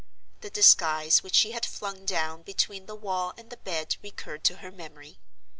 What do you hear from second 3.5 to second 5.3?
the bed recurred to her memory.